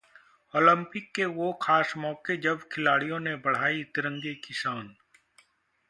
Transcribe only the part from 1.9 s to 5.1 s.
मौके, जब खिलाड़ियों ने बढ़ाई तिरंगे की शान